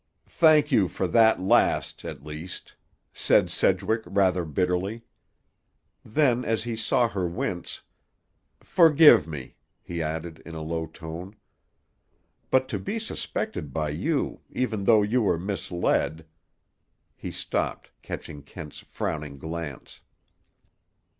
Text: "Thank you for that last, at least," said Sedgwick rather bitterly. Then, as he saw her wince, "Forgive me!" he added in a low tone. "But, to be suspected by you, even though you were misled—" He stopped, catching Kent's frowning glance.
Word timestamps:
"Thank 0.25 0.71
you 0.71 0.87
for 0.87 1.05
that 1.09 1.39
last, 1.39 2.03
at 2.05 2.25
least," 2.25 2.73
said 3.13 3.51
Sedgwick 3.51 4.01
rather 4.07 4.45
bitterly. 4.45 5.03
Then, 6.03 6.43
as 6.43 6.63
he 6.63 6.75
saw 6.75 7.07
her 7.09 7.27
wince, 7.27 7.83
"Forgive 8.61 9.27
me!" 9.27 9.57
he 9.79 10.01
added 10.01 10.41
in 10.43 10.55
a 10.55 10.61
low 10.63 10.87
tone. 10.87 11.35
"But, 12.49 12.67
to 12.69 12.79
be 12.79 12.97
suspected 12.97 13.71
by 13.71 13.89
you, 13.89 14.39
even 14.49 14.85
though 14.85 15.03
you 15.03 15.21
were 15.21 15.37
misled—" 15.37 16.25
He 17.15 17.29
stopped, 17.29 17.91
catching 18.01 18.41
Kent's 18.41 18.79
frowning 18.79 19.37
glance. 19.37 20.01